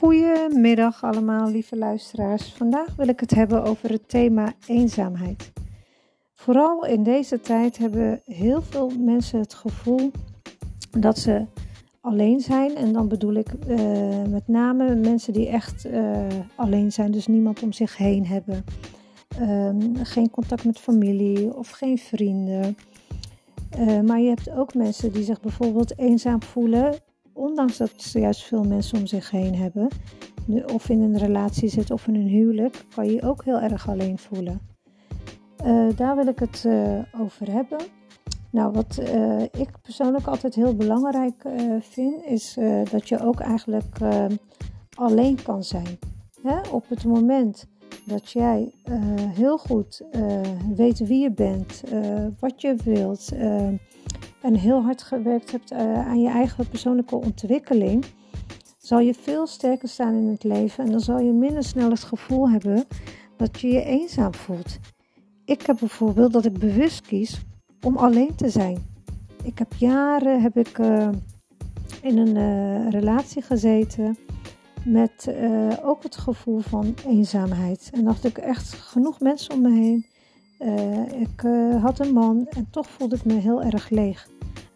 [0.00, 2.52] Goedemiddag allemaal, lieve luisteraars.
[2.52, 5.52] Vandaag wil ik het hebben over het thema eenzaamheid.
[6.34, 10.10] Vooral in deze tijd hebben heel veel mensen het gevoel
[10.90, 11.44] dat ze
[12.00, 12.76] alleen zijn.
[12.76, 13.78] En dan bedoel ik uh,
[14.28, 18.64] met name mensen die echt uh, alleen zijn, dus niemand om zich heen hebben.
[19.40, 22.76] Um, geen contact met familie of geen vrienden.
[23.78, 26.94] Uh, maar je hebt ook mensen die zich bijvoorbeeld eenzaam voelen
[27.40, 29.88] ondanks dat juist veel mensen om zich heen hebben,
[30.74, 33.88] of in een relatie zit of in een huwelijk, kan je je ook heel erg
[33.88, 34.60] alleen voelen.
[35.64, 37.78] Uh, daar wil ik het uh, over hebben.
[38.50, 41.42] Nou, wat uh, ik persoonlijk altijd heel belangrijk
[41.80, 42.58] vind, is
[42.90, 43.98] dat je ook eigenlijk
[44.94, 45.98] alleen kan zijn.
[46.42, 46.60] Hè?
[46.70, 47.66] Op het moment
[48.04, 48.72] dat jij
[49.34, 50.02] heel goed
[50.76, 51.82] weet wie je bent,
[52.38, 53.32] wat je wilt
[54.42, 58.04] en heel hard gewerkt hebt uh, aan je eigen persoonlijke ontwikkeling,
[58.78, 62.04] zal je veel sterker staan in het leven en dan zal je minder snel het
[62.04, 62.84] gevoel hebben
[63.36, 64.78] dat je je eenzaam voelt.
[65.44, 67.40] Ik heb bijvoorbeeld dat ik bewust kies
[67.82, 68.86] om alleen te zijn.
[69.42, 71.08] Ik heb jaren heb ik, uh,
[72.02, 74.18] in een uh, relatie gezeten
[74.84, 75.34] met
[75.82, 77.90] ook het gevoel van eenzaamheid.
[77.92, 80.06] En dacht ik echt genoeg mensen om me heen.
[80.62, 84.28] Uh, ik uh, had een man en toch voelde ik me heel erg leeg.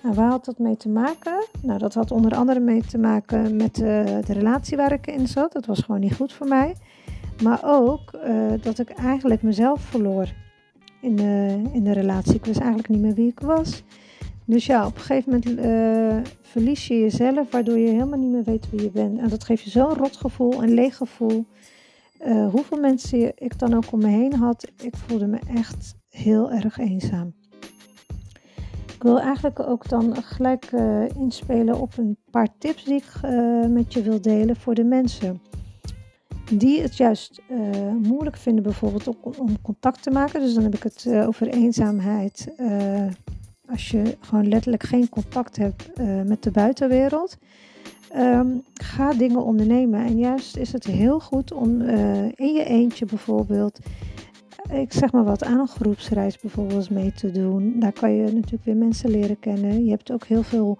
[0.02, 1.46] En waar had dat mee te maken?
[1.62, 5.28] Nou, dat had onder andere mee te maken met uh, de relatie waar ik in
[5.28, 5.52] zat.
[5.52, 6.74] Dat was gewoon niet goed voor mij.
[7.42, 8.18] Maar ook
[8.62, 10.32] dat ik eigenlijk mezelf verloor
[11.00, 12.34] in de, in de relatie.
[12.34, 13.82] Ik wist eigenlijk niet meer wie ik was.
[14.44, 18.70] Dus ja, op een gegeven moment verlies je jezelf, waardoor je helemaal niet meer weet
[18.70, 19.18] wie je bent.
[19.18, 21.46] En dat geeft je zo'n rot gevoel, een leeg gevoel.
[22.22, 26.50] Uh, hoeveel mensen ik dan ook om me heen had, ik voelde me echt heel
[26.50, 27.34] erg eenzaam.
[28.94, 33.66] Ik wil eigenlijk ook dan gelijk uh, inspelen op een paar tips die ik uh,
[33.66, 35.40] met je wil delen voor de mensen
[36.52, 37.42] die het juist
[38.02, 40.40] moeilijk vinden, bijvoorbeeld om, om, contact te maken.
[40.40, 42.54] Dus dan heb ik het over eenzaamheid.
[43.68, 45.90] als je gewoon letterlijk geen contact hebt
[46.24, 47.38] met de buitenwereld.
[48.16, 50.04] Um, ga dingen ondernemen.
[50.04, 53.78] En juist is het heel goed om uh, in je eentje bijvoorbeeld,
[54.70, 57.74] ik zeg maar wat, aan een groepsreis bijvoorbeeld mee te doen.
[57.78, 59.84] Daar kan je natuurlijk weer mensen leren kennen.
[59.84, 60.78] Je hebt ook heel veel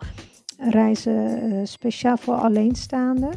[0.59, 3.31] reizen uh, speciaal voor alleenstaanden,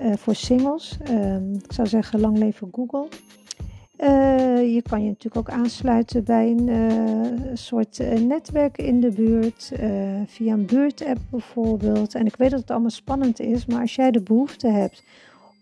[0.00, 0.98] uh, voor singles.
[1.10, 3.08] Um, ik zou zeggen, lang leven Google.
[4.00, 9.10] Uh, je kan je natuurlijk ook aansluiten bij een uh, soort uh, netwerk in de
[9.10, 9.72] buurt,
[10.26, 12.14] via een buurtapp bijvoorbeeld.
[12.14, 15.02] En ik weet dat het allemaal spannend is, maar als jij de behoefte hebt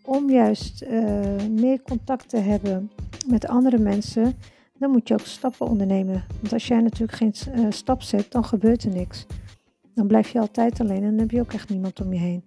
[0.03, 0.87] om juist
[1.51, 2.91] meer contact te hebben
[3.27, 4.35] met andere mensen,
[4.79, 6.25] dan moet je ook stappen ondernemen.
[6.41, 7.35] Want als jij natuurlijk geen
[7.73, 9.27] stap zet, dan gebeurt er niks.
[9.95, 12.45] Dan blijf je altijd alleen en dan heb je ook echt niemand om je heen.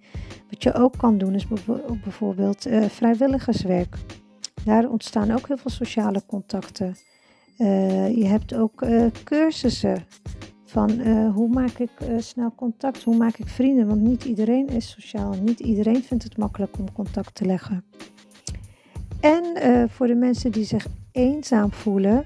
[0.50, 1.47] Wat je ook kan doen is
[2.03, 3.97] bijvoorbeeld vrijwilligerswerk.
[4.65, 6.95] Daar ontstaan ook heel veel sociale contacten.
[7.57, 10.05] Uh, je hebt ook uh, cursussen
[10.65, 13.87] van uh, hoe maak ik snel contact, hoe maak ik vrienden.
[13.87, 17.85] Want niet iedereen is sociaal, niet iedereen vindt het makkelijk om contact te leggen.
[19.19, 19.43] En
[19.89, 22.25] voor de mensen die zich eenzaam voelen,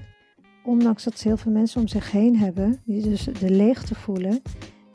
[0.64, 4.42] ondanks dat ze heel veel mensen om zich heen hebben, die dus de leegte voelen,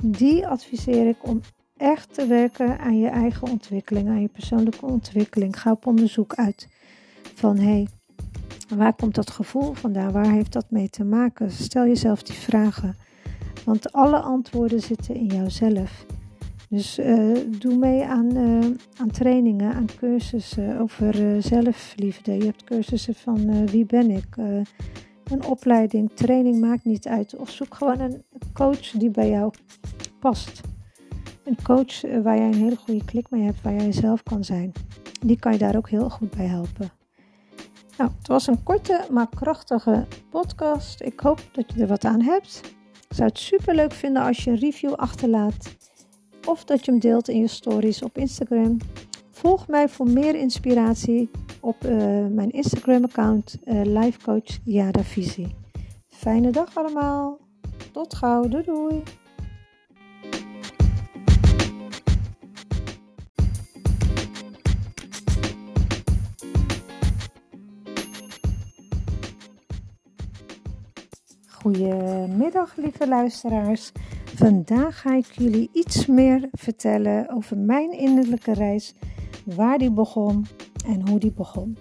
[0.03, 1.41] die adviseer ik om
[1.77, 5.59] echt te werken aan je eigen ontwikkeling, aan je persoonlijke ontwikkeling.
[5.59, 6.67] Ga op onderzoek uit
[7.39, 7.87] van hey,
[8.75, 10.11] waar komt dat gevoel vandaan?
[10.11, 11.51] Waar heeft dat mee te maken?
[11.51, 12.95] Stel jezelf die vragen.
[13.65, 16.05] Want alle antwoorden zitten in jouzelf.
[16.69, 18.65] Dus uh, doe mee aan, uh,
[18.97, 22.37] aan trainingen, aan cursussen over uh, zelfliefde.
[22.37, 24.37] Je hebt cursussen van wie ben ik?
[25.31, 27.35] een opleiding, training maakt niet uit.
[27.35, 28.23] Of zoek gewoon een
[28.53, 29.53] coach die bij jou
[30.19, 30.61] past.
[31.43, 34.71] Een coach waar jij een hele goede klik mee hebt, waar jij zelf kan zijn.
[35.25, 36.98] Die kan je daar ook heel goed bij helpen.
[37.99, 41.01] Nou, het was een korte maar krachtige podcast.
[41.01, 42.61] Ik hoop dat je er wat aan hebt.
[43.09, 45.75] Ik zou het super leuk vinden als je een review achterlaat
[46.45, 48.77] of dat je hem deelt in je stories op Instagram.
[49.31, 51.29] Volg mij voor meer inspiratie
[51.59, 51.91] op uh,
[52.27, 55.55] mijn Instagram-account uh, Lifecoach Jada Visie.
[56.09, 57.37] Fijne dag allemaal.
[57.91, 58.47] Tot gauw.
[58.47, 59.03] Doei.
[71.69, 73.91] Goedemiddag, lieve luisteraars.
[74.25, 78.95] Vandaag ga ik jullie iets meer vertellen over mijn innerlijke reis,
[79.45, 80.45] waar die begon
[80.85, 81.77] en hoe die begon.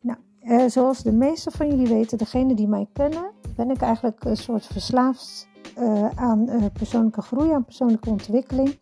[0.00, 4.24] Nou, eh, zoals de meeste van jullie weten, degene die mij kennen, ben ik eigenlijk
[4.24, 5.48] een soort verslaafd
[5.78, 8.78] uh, aan uh, persoonlijke groei, aan persoonlijke ontwikkeling.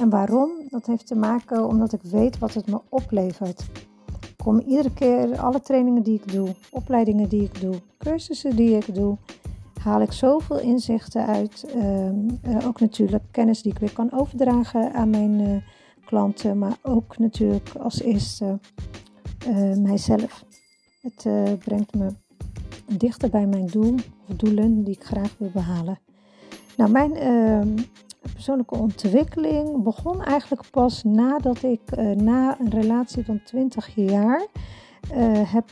[0.00, 0.50] En waarom?
[0.68, 3.66] Dat heeft te maken omdat ik weet wat het me oplevert.
[4.20, 8.76] Ik kom iedere keer, alle trainingen die ik doe, opleidingen die ik doe, cursussen die
[8.76, 9.16] ik doe,
[9.78, 11.66] haal ik zoveel inzichten uit.
[11.74, 15.56] Ehm, eh, ook natuurlijk kennis die ik weer kan overdragen aan mijn uh,
[16.04, 18.58] klanten, maar ook natuurlijk als eerste
[19.48, 20.44] uh, mijzelf.
[21.00, 21.26] Het
[21.58, 22.12] brengt me
[22.96, 23.94] dichter bij mijn doel
[24.28, 25.98] of doelen die ik graag wil behalen.
[26.76, 27.76] Nou, mijn ehm,
[28.32, 31.80] persoonlijke ontwikkeling begon eigenlijk pas nadat ik
[32.16, 34.46] na een relatie van 20 jaar
[35.48, 35.70] heb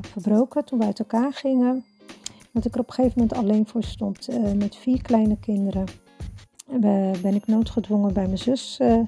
[0.00, 1.84] verbroken toen we uit elkaar gingen
[2.52, 5.84] dat ik er op een gegeven moment alleen voor stond uh, met vier kleine kinderen.
[7.22, 8.98] ben ik noodgedwongen bij mijn zus uh,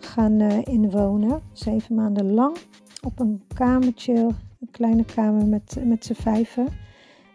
[0.00, 1.42] gaan uh, inwonen.
[1.52, 2.56] Zeven maanden lang
[3.02, 4.14] op een kamertje,
[4.60, 6.66] een kleine kamer met, met z'n vijven.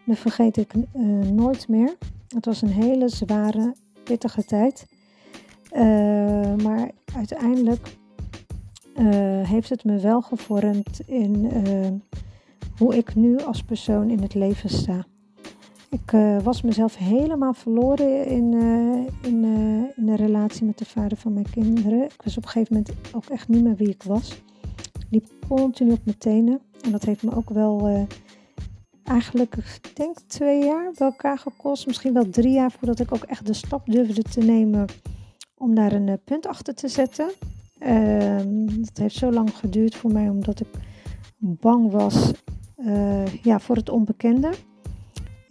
[0.06, 0.72] Dat vergeet ik
[1.32, 1.96] nooit meer.
[2.28, 4.86] Het was een hele zware, pittige tijd.
[6.62, 7.96] maar uiteindelijk
[9.42, 11.50] heeft het me wel gevormd in
[12.78, 15.06] hoe ik nu als persoon in het leven sta.
[15.94, 20.84] Ik uh, was mezelf helemaal verloren in, uh, in, uh, in de relatie met de
[20.84, 22.04] vader van mijn kinderen.
[22.04, 24.30] Ik was op een gegeven moment ook echt niet meer wie ik was.
[24.98, 26.60] Ik liep continu op mijn tenen.
[26.82, 28.06] En dat heeft me ook wel
[29.04, 31.86] eigenlijk, denk twee jaar bij elkaar gekost.
[31.86, 34.86] Misschien wel drie jaar voordat ik ook echt de stap durfde te nemen
[35.58, 37.30] om daar een punt achter te zetten.
[37.78, 40.68] Ehm, dat heeft zo lang geduurd voor mij omdat ik
[41.36, 42.32] bang was
[43.42, 44.50] ja, voor het onbekende.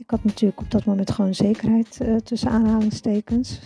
[0.03, 3.59] Ik had natuurlijk op dat moment gewoon zekerheid uh, tussen aanhalingstekens.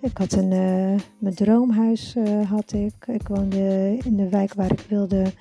[0.00, 2.94] Ik had een, uh, mijn droomhuis uh, had ik.
[3.06, 5.32] Ik woonde in de wijk waar ik wilde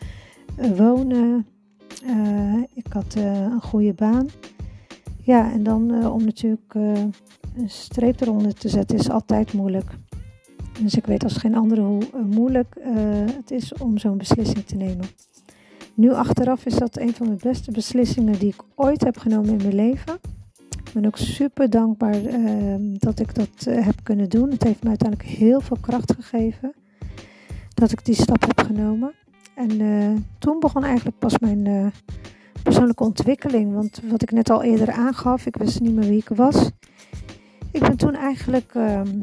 [0.75, 1.47] wonen.
[2.73, 4.27] ik had een goede baan.
[5.21, 7.13] Ja, en dan om natuurlijk een
[7.65, 9.89] streep eronder te zetten is altijd moeilijk.
[10.81, 12.75] Dus ik weet als geen andere hoe moeilijk
[13.35, 15.05] het is om zo'n beslissing te nemen.
[15.97, 19.57] Nu achteraf is dat een van de beste beslissingen die ik ooit heb genomen in
[19.57, 20.19] mijn leven.
[20.69, 24.51] Ik ben ook super dankbaar ehm, dat ik dat eh, heb kunnen doen.
[24.51, 26.73] Het heeft me uiteindelijk heel veel kracht gegeven
[27.73, 29.13] dat ik die stap heb genomen.
[29.55, 31.87] En uh, toen begon eigenlijk pas mijn uh,
[32.63, 33.73] persoonlijke ontwikkeling.
[33.73, 36.69] Want wat ik net al eerder aangaf, ik wist niet meer wie ik was.
[37.71, 39.19] Ik ben toen eigenlijk ehm,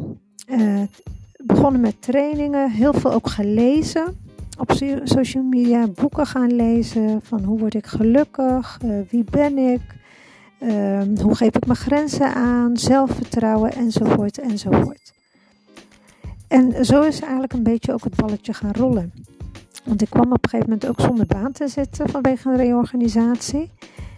[1.44, 4.23] begonnen met trainingen, heel veel ook gelezen
[4.58, 4.72] op
[5.04, 9.80] social media boeken gaan lezen van hoe word ik gelukkig, uh, wie ben ik,
[10.60, 15.12] uh, hoe geef ik mijn grenzen aan, zelfvertrouwen enzovoort enzovoort.
[16.48, 19.12] En zo is eigenlijk een beetje ook het balletje gaan rollen.
[19.84, 23.70] Want ik kwam op een gegeven moment ook zonder baan te zitten vanwege een reorganisatie.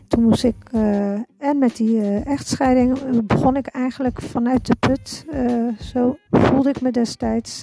[0.08, 5.26] Toen moest ik, uh, en met die uh, echtscheiding begon ik eigenlijk vanuit de put.
[5.80, 7.62] zo voelde ik me destijds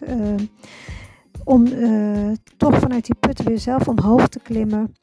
[1.44, 4.96] om uh, toch vanuit die put weer zelf omhoog te klimmen.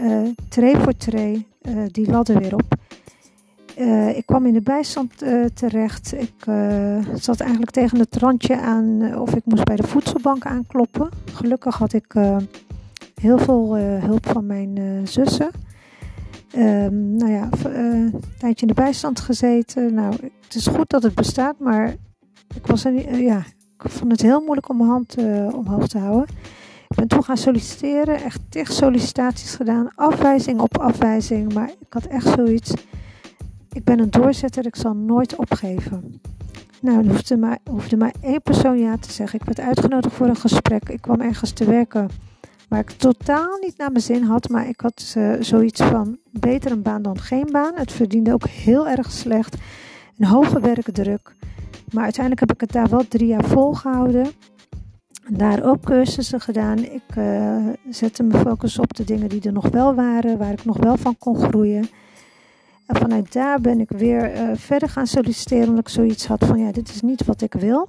[0.00, 2.74] Uh, tree voor tree, uh, die ladder weer op.
[4.14, 5.12] ik kwam in de bijstand
[5.54, 6.14] terecht.
[6.14, 6.44] Ik
[7.14, 11.08] zat eigenlijk tegen het randje aan of ik moest bij de voedselbank aankloppen.
[11.32, 12.14] Gelukkig had ik
[13.14, 15.50] heel veel hulp van mijn zussen.
[16.56, 19.94] Um, nou ja, een tijdje in de bijstand gezeten.
[19.94, 20.14] Nou,
[20.44, 21.94] het is goed dat het bestaat, maar
[22.54, 23.42] ik was er, ja,
[23.82, 26.36] ik vond het heel moeilijk om mijn hand uh, omhoog te houden.
[26.88, 32.04] Ik ben toen gaan solliciteren, echt tig sollicitaties gedaan, afwijzing op afwijzing, maar ik had
[32.04, 32.72] echt zoiets.
[33.72, 36.20] Ik ben een doorzetter, ik zal nooit opgeven.
[36.80, 39.40] Nou, er hoefde maar, hoefde maar één persoon ja te zeggen.
[39.40, 40.88] Ik werd uitgenodigd voor een gesprek.
[40.88, 42.08] Ik kwam ergens te werken
[42.68, 44.48] waar ik totaal niet naar mijn zin had.
[44.48, 47.72] Maar ik had uh, zoiets van beter een baan dan geen baan.
[47.74, 49.56] Het verdiende ook heel erg slecht.
[50.18, 51.34] Een hoge werkdruk.
[51.92, 54.30] Maar uiteindelijk heb ik het daar wel drie jaar volgehouden.
[55.28, 56.78] Daar ook cursussen gedaan.
[56.78, 60.64] Ik uh, zette mijn focus op de dingen die er nog wel waren, waar ik
[60.64, 61.88] nog wel van kon groeien.
[62.86, 66.58] En vanuit daar ben ik weer uh, verder gaan solliciteren, omdat ik zoiets had van
[66.58, 67.88] ja, dit is niet wat ik wil.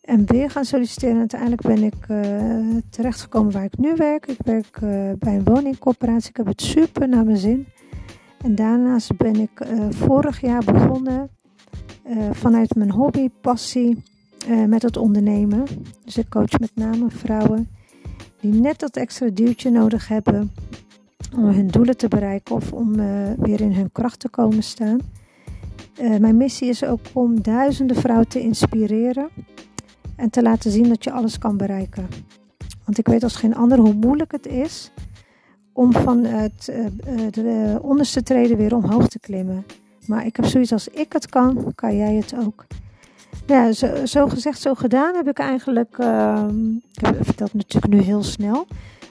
[0.00, 1.18] En weer gaan solliciteren.
[1.18, 4.26] Uiteindelijk ben ik uh, terechtgekomen waar ik nu werk.
[4.26, 4.78] Ik werk
[5.18, 6.30] bij een woningcorporatie.
[6.30, 7.66] Ik heb het super naar mijn zin.
[8.44, 11.30] En daarnaast ben ik vorig jaar begonnen
[12.08, 14.02] uh, vanuit mijn hobby, passie
[14.48, 15.64] uh, met het ondernemen.
[16.04, 17.68] Dus ik coach met name vrouwen
[18.40, 20.52] die net dat extra duwtje nodig hebben
[21.36, 25.00] om hun doelen te bereiken of om uh, weer in hun kracht te komen staan.
[26.18, 29.28] mijn missie is ook om duizenden vrouwen te inspireren
[30.16, 32.08] en te laten zien dat je alles kan bereiken.
[32.84, 34.90] Want ik weet als geen ander hoe moeilijk het is
[35.72, 36.72] om van het
[37.30, 39.64] de onderste treden weer omhoog te klimmen.
[40.06, 42.66] Maar ik heb zoiets als ik het kan, kan jij het ook.
[43.46, 45.96] Ja, zo, zo gezegd, zo gedaan heb ik eigenlijk.
[45.98, 46.46] Uh,
[46.94, 48.66] ik heb dat natuurlijk nu heel snel.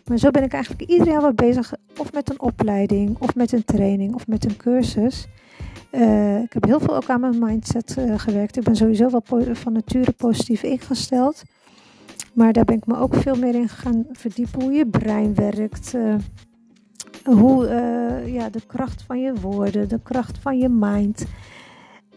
[0.06, 1.74] Maar zo ben ik eigenlijk ieder jaar wel bezig.
[1.98, 5.28] Of met een opleiding, of met een training, of met een cursus.
[5.92, 8.58] Uh, ik heb heel veel ook aan mijn mindset uh, gewerkt.
[8.58, 11.44] Ik ben sowieso wel van nature positief ingesteld.
[12.34, 14.62] Maar daar ben ik me ook veel meer in gaan verdiepen.
[14.62, 15.94] Hoe je brein werkt.
[17.26, 17.66] Hoe
[18.26, 21.26] ja, de kracht van je woorden, de kracht van je mind.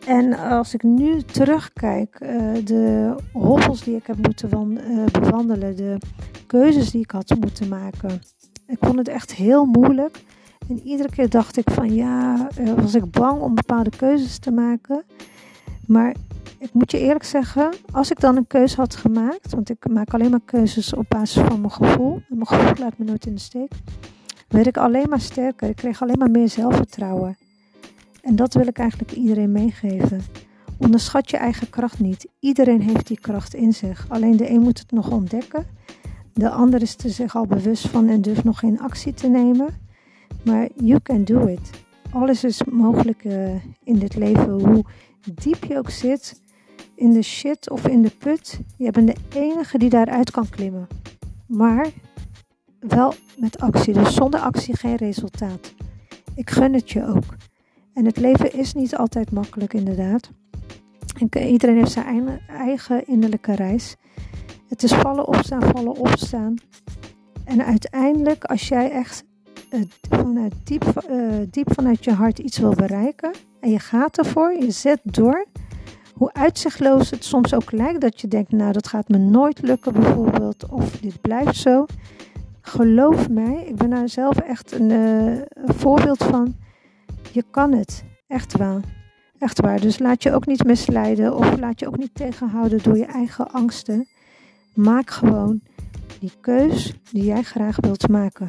[0.07, 5.99] En als ik nu terugkijk, uh, de hobbels die ik heb moeten uh, bewandelen, de
[6.47, 8.21] keuzes die ik had moeten maken.
[8.67, 10.23] Ik vond het echt heel moeilijk.
[10.69, 15.05] En iedere keer dacht ik van ja, was ik bang om bepaalde keuzes te maken.
[15.87, 16.15] Maar
[16.59, 20.15] ik moet je eerlijk zeggen, als ik dan een keuze had gemaakt, want ik maak
[20.15, 22.15] alleen maar keuzes op basis van mijn gevoel.
[22.15, 23.71] En mijn gevoel laat me nooit in de steek.
[24.49, 25.69] Werd ik alleen maar sterker.
[25.69, 27.37] Ik kreeg alleen maar meer zelfvertrouwen.
[28.23, 30.21] En dat wil ik eigenlijk iedereen meegeven.
[30.79, 32.29] Onderschat je eigen kracht niet.
[32.41, 34.07] Iedereen heeft die kracht in zich.
[34.09, 35.67] Alleen de een moet het nog ontdekken.
[36.35, 39.67] De ander is er zich al bewust van en durft nog geen actie te nemen.
[40.45, 41.71] Maar you can do it.
[42.11, 44.51] Alles is mogelijk uh, in dit leven.
[44.51, 44.85] Hoe
[45.35, 46.43] diep je ook zit,
[46.95, 48.61] in de shit of in de put.
[48.77, 50.87] Je bent de enige die daaruit kan klimmen.
[51.47, 51.87] Maar
[52.81, 53.93] wel met actie.
[53.93, 55.75] Dus zonder actie geen resultaat.
[56.35, 57.37] Ik gun het je ook.
[57.95, 60.31] En het leven is niet altijd makkelijk, inderdaad.
[61.19, 63.97] En iedereen heeft zijn eigen innerlijke reis.
[64.69, 66.55] Het is vallen, opstaan, vallen, opstaan.
[67.45, 69.25] En uiteindelijk, als jij echt
[69.71, 69.81] uh,
[70.11, 73.31] vanuit diep, uh, diep vanuit je hart iets wil bereiken
[73.61, 75.47] en je gaat ervoor, je zet door,
[76.15, 79.93] hoe uitzichtloos het soms ook lijkt, dat je denkt, nou dat gaat me nooit lukken
[79.93, 81.87] bijvoorbeeld, of dit blijft zo.
[82.69, 86.57] Geloof mij, ik ben daar zelf echt een, uh, een voorbeeld van
[87.33, 88.05] je kan het.
[88.27, 88.81] Echt waar.
[89.39, 89.81] Echt waar.
[89.81, 93.51] Dus laat je ook niet misleiden of laat je ook niet tegenhouden door je eigen
[93.51, 94.09] angsten.
[94.75, 95.61] Maak gewoon
[96.21, 98.49] die keus die jij graag wilt maken.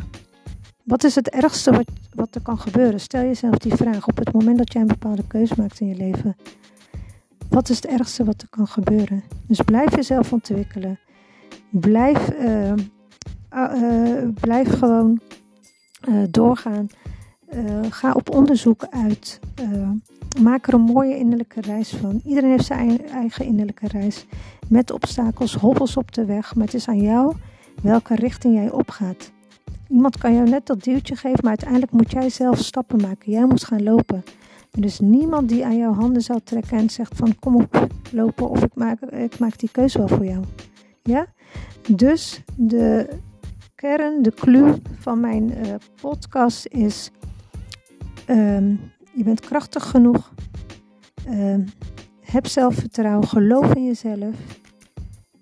[0.83, 2.99] Wat is het ergste wat, er kan gebeuren?
[2.99, 5.95] Stel jezelf die vraag op het moment dat jij een bepaalde keus maakt in je
[5.95, 6.35] leven.
[7.49, 9.23] Wat is het ergste wat er kan gebeuren?
[9.47, 10.99] Dus blijf jezelf ontwikkelen.
[11.69, 12.73] Blijf, uh,
[13.53, 15.19] uh, blijf gewoon
[16.09, 16.87] uh, doorgaan.
[17.53, 19.39] Uh, ga op onderzoek uit.
[20.41, 22.21] Maak er een mooie innerlijke reis van.
[22.25, 24.25] Iedereen heeft zijn eigen innerlijke reis.
[24.67, 26.55] Met obstakels, hobbels op de weg.
[26.55, 27.35] Maar het is aan jou
[27.81, 29.31] welke richting jij opgaat.
[29.87, 33.31] Iemand kan jou net dat duwtje geven, maar uiteindelijk moet jij zelf stappen maken.
[33.31, 34.23] Jij moet gaan lopen.
[34.71, 38.49] Er is niemand die aan jouw handen zal trekken en zegt van kom op lopen
[38.49, 40.43] of ik maak, ik maak die keuze wel voor jou.
[41.03, 41.25] Ja?
[41.87, 43.09] Dus de
[43.79, 47.11] kern, de clue van mijn uh, podcast is
[48.29, 48.79] Um,
[49.13, 50.33] je bent krachtig genoeg.
[51.29, 51.65] Um,
[52.21, 53.27] heb zelfvertrouwen.
[53.27, 54.35] Geloof in jezelf.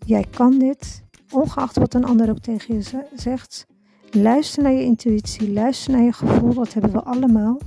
[0.06, 1.03] Jij kan dit.
[1.32, 3.65] Ongeacht wat een ander ook tegen je zegt.
[4.10, 5.51] Luister naar je intuïtie.
[5.51, 6.53] Luister naar je gevoel.
[6.53, 7.60] Dat hebben we allemaal.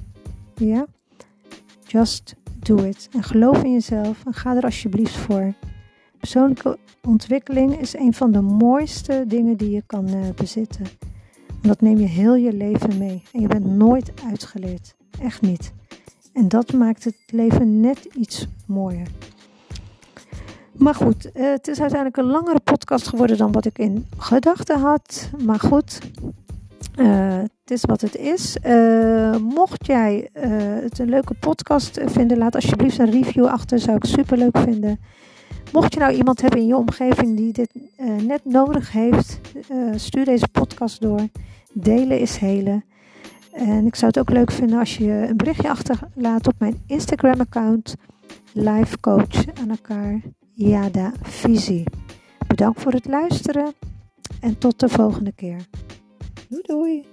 [0.54, 0.86] Ja?
[1.86, 3.08] Just do it.
[3.12, 4.24] En geloof in jezelf.
[4.24, 5.54] En ga er alsjeblieft voor.
[6.20, 10.86] Persoonlijke ontwikkeling is een van de mooiste dingen die je kan uh, bezitten.
[11.62, 13.22] Dat neem je heel je leven mee.
[13.32, 14.94] En je bent nooit uitgeleerd.
[15.20, 15.72] Echt niet.
[16.32, 19.06] En dat maakt het leven net iets mooier.
[20.72, 24.78] Maar goed, eh, het is uiteindelijk een langere podcast geworden dan wat ik in gedachten
[24.78, 25.30] had.
[25.44, 25.98] Maar goed,
[26.96, 28.56] uh, het is wat het is.
[29.40, 30.28] Mocht jij
[30.82, 33.78] het een leuke podcast vinden, laat alsjeblieft een review achter.
[33.78, 34.98] Zou ik super leuk vinden.
[35.72, 37.70] Mocht je nou iemand hebben in je omgeving die dit
[38.26, 39.40] net nodig heeft,
[39.94, 41.20] stuur deze podcast door.
[41.72, 42.84] Delen is helen.
[43.52, 47.94] En ik zou het ook leuk vinden als je een berichtje achterlaat op mijn Instagram-account.
[48.52, 50.20] Live Coach aan elkaar,
[50.52, 51.84] Yada Visie.
[52.46, 53.72] Bedankt voor het luisteren
[54.40, 55.66] en tot de volgende keer.
[56.48, 57.04] Doei doei!